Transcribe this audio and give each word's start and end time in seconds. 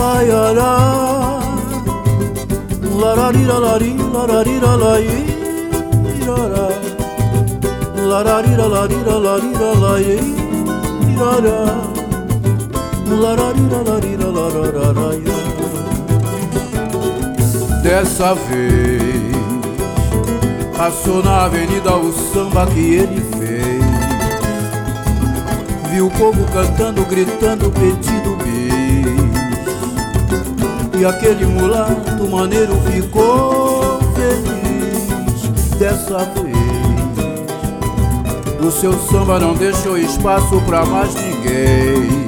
laiará 0.00 0.72
Lararira 3.00 3.58
lari, 3.64 3.92
lararira 4.14 4.72
lairara 4.82 6.66
Lararira 8.10 8.66
larira 8.74 9.16
larira 9.26 9.70
lairara 9.84 11.58
Lararira 13.22 13.80
larira 13.88 14.28
lararara 14.36 15.08
Dessa 17.82 18.34
vez 18.34 19.30
Passou 20.80 21.22
na 21.22 21.44
avenida 21.44 21.94
o 21.94 22.10
samba 22.10 22.66
que 22.68 22.94
ele 22.94 23.20
fez. 23.36 23.84
Viu 25.90 26.06
o 26.06 26.10
povo 26.10 26.42
cantando, 26.54 27.04
gritando, 27.04 27.70
pedindo 27.70 28.39
E 31.00 31.04
aquele 31.04 31.46
mulato 31.46 32.28
maneiro 32.28 32.78
ficou 32.92 33.98
feliz 34.14 35.48
Dessa 35.78 36.18
vez 36.18 36.54
O 38.60 38.70
seu 38.70 38.92
samba 39.08 39.38
não 39.38 39.54
deixou 39.54 39.96
espaço 39.96 40.60
pra 40.66 40.84
mais 40.84 41.14
ninguém 41.14 42.26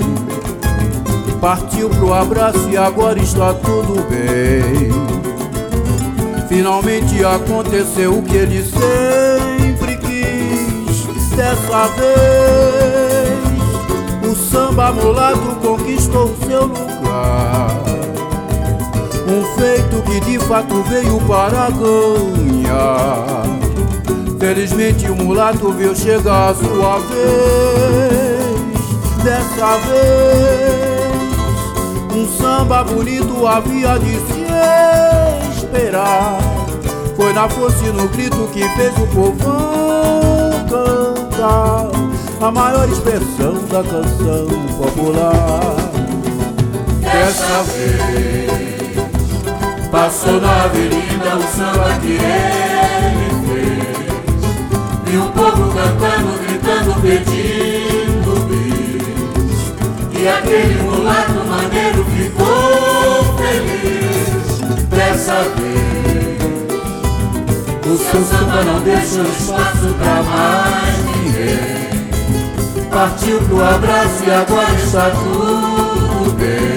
Partiu 1.39 1.91
pro 1.91 2.15
abraço 2.15 2.67
e 2.71 2.77
agora 2.79 3.19
está 3.19 3.53
tudo 3.53 4.09
bem 4.09 4.91
Finalmente 6.53 7.25
aconteceu 7.25 8.19
o 8.19 8.23
que 8.23 8.37
ele 8.37 8.63
sempre 8.63 9.97
quis. 9.97 11.07
Dessa 11.35 11.89
vez, 11.97 13.39
o 14.31 14.35
samba 14.37 14.93
mulato 14.93 15.57
conquistou 15.63 16.37
seu 16.47 16.67
lugar. 16.67 17.81
Um 19.33 19.45
feito 19.57 20.03
que 20.03 20.21
de 20.21 20.39
fato 20.41 20.83
veio 20.83 21.19
para 21.23 21.71
ganhar. 21.71 23.45
Felizmente 24.39 25.11
o 25.11 25.17
mulato 25.17 25.73
viu 25.73 25.97
chegar 25.97 26.51
a 26.51 26.55
sua 26.55 26.99
vez. 26.99 28.53
Dessa 29.25 29.79
vez, 29.87 31.15
um 32.15 32.29
samba 32.37 32.85
bonito 32.85 33.47
havia 33.47 33.99
de 34.01 34.17
se 34.17 34.45
esperar. 35.57 36.39
Foi 37.17 37.33
na 37.33 37.49
força 37.49 37.87
e 37.87 37.93
no 37.93 38.09
grito 38.09 38.51
que 38.53 38.69
fez 38.69 38.93
o 38.99 39.07
povão 39.07 40.51
cantar 40.69 41.89
a 42.39 42.51
maior 42.51 42.87
expressão 42.87 43.55
da 43.71 43.83
canção 43.83 44.47
popular. 44.77 45.77
Dessa 47.01 47.63
vez 47.73 48.42
passou 49.93 50.41
na 50.41 50.65
avenida 50.65 51.37
o 51.37 51.43
samba 51.43 51.99
que 52.01 52.13
ele 52.13 53.29
fez. 53.47 55.13
E 55.13 55.17
o 55.19 55.25
povo 55.33 55.71
cantando, 55.75 56.39
gritando, 56.47 56.95
pedindo 57.03 58.33
bis. 58.49 59.63
E 60.19 60.27
aquele 60.27 60.83
mulato 60.83 61.45
maneiro 61.47 62.05
ficou 62.07 63.37
feliz. 63.37 64.61
Dessa 64.89 65.43
vez 65.57 66.43
o 67.85 67.97
seu 67.99 68.23
samba 68.25 68.65
não 68.65 68.81
deixou 68.81 69.27
espaço 69.27 69.95
pra 69.99 70.23
mais 70.23 71.05
ninguém. 71.05 71.93
Partiu 72.91 73.39
pro 73.43 73.63
abraço 73.63 74.25
e 74.27 74.31
agora 74.31 74.75
está 74.75 75.11
tudo 75.11 76.33
bem. 76.39 76.72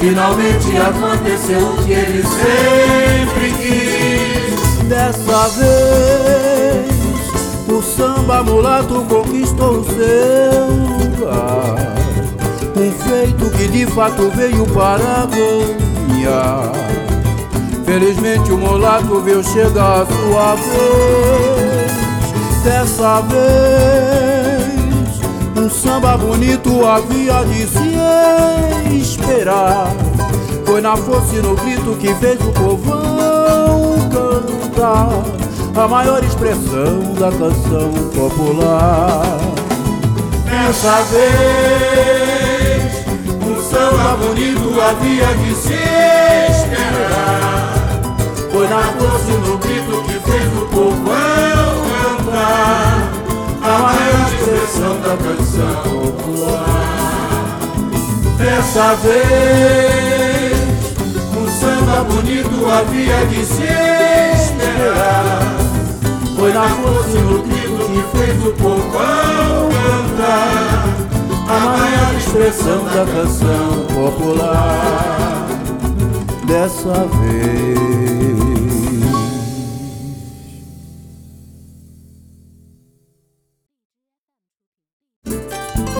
Finalmente 0.00 0.76
aconteceu 0.78 1.60
o 1.60 1.76
que 1.84 1.92
ele 1.92 2.24
sempre 2.24 3.52
quis. 3.58 4.88
Dessa 4.88 5.48
vez, 5.50 6.88
o 7.68 7.82
samba 7.82 8.42
mulato 8.42 9.04
conquistou 9.08 9.80
o 9.80 9.84
seu 9.84 10.68
lugar. 10.70 11.94
Um 12.74 12.90
feito 12.92 13.50
que 13.50 13.68
de 13.68 13.86
fato 13.88 14.30
veio 14.34 14.66
para 14.68 15.26
ganhar. 15.26 16.72
Felizmente 17.84 18.52
o 18.52 18.56
mulato 18.56 19.20
veio 19.20 19.44
chegar 19.44 20.02
a 20.02 20.06
sua 20.06 20.54
vez. 20.54 21.92
Dessa 22.64 23.20
vez, 23.20 23.99
samba 25.70 26.16
bonito 26.16 26.84
havia 26.86 27.44
de 27.44 27.66
se 27.66 27.96
esperar. 29.00 29.88
Foi 30.64 30.80
na 30.80 30.96
força 30.96 31.36
e 31.36 31.40
no 31.40 31.54
grito 31.56 31.96
que 31.98 32.14
fez 32.14 32.40
o 32.40 32.52
povão 32.52 34.08
cantar 34.10 35.22
a 35.74 35.88
maior 35.88 36.22
expressão 36.24 37.14
da 37.18 37.30
canção 37.30 37.92
popular. 38.14 39.38
Dessa 40.44 41.02
vez, 41.04 41.20
um 43.46 43.62
samba 43.62 44.16
bonito 44.16 44.80
havia 44.80 45.26
de 45.34 45.54
se 45.54 45.74
esperar. 46.50 47.74
Foi 48.50 48.68
na 48.68 48.82
força 48.82 49.09
expressão 54.70 55.00
da 55.00 55.16
canção 55.16 55.82
popular. 55.82 57.58
Dessa 58.38 58.94
vez, 58.96 60.54
um 61.36 61.48
samba 61.48 62.04
bonito 62.04 62.66
havia 62.70 63.26
de 63.26 63.44
se 63.44 63.64
esperar. 64.34 65.56
Foi 66.38 66.52
na 66.52 66.68
força 66.68 67.18
e 67.18 67.20
no 67.20 67.42
grito 67.42 67.84
que 67.90 68.02
fez 68.16 68.46
o 68.46 68.52
povão 68.52 69.68
cantar 69.72 70.84
a 71.48 71.60
maior 71.66 72.14
expressão 72.16 72.84
da 72.84 73.04
canção 73.12 73.86
popular. 73.92 75.48
Dessa 76.46 77.06
vez. 77.18 78.49